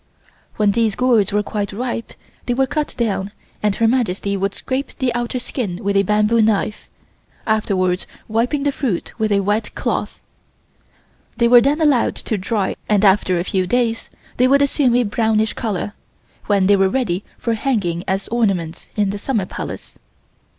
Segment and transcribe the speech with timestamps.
[0.55, 2.13] When these gourds were quite ripe
[2.47, 6.41] they were cut down and Her Majesty would scrape the outer skin with a bamboo
[6.41, 6.89] knife,
[7.45, 10.19] afterwards wiping the fruit with a wet cloth.
[11.37, 15.03] They were then allowed to dry and after a few days they would assume a
[15.03, 15.93] brownish color,
[16.47, 19.99] when they were ready for hanging as ornaments in the Summer Palace.